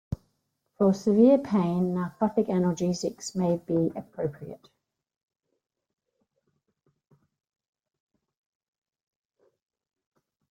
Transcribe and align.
For 0.79 0.93
severe 0.95 1.37
pain, 1.37 1.93
narcotic 1.93 2.47
analgesics 2.47 3.35
may 3.35 3.57
be 3.57 3.91
appropriate. 3.95 4.67